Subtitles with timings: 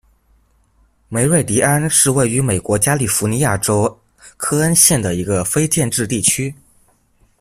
[1.09, 4.01] 梅瑞迪安是位于美国加利福尼亚州
[4.35, 6.55] 克恩县的一个非建制地区。